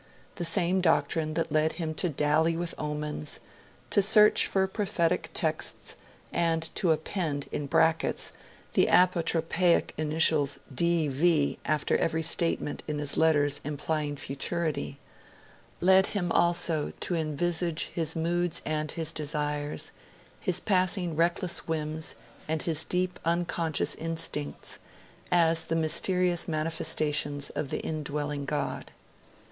[0.33, 3.39] The same doctrine that led him to dally with omens,
[3.91, 5.95] to search for prophetic texts,
[6.33, 8.31] and to append, in brackets,
[8.73, 11.59] the apotropaic initials D.V.
[11.65, 14.97] after every statement in his letters implying futurity,
[15.81, 19.91] led him also to envisage his moods and his desires,
[20.39, 22.15] his passing reckless whims
[22.47, 24.79] and his deep unconscious instincts,
[25.31, 28.89] as the mysterious manifestations of the indwelling God.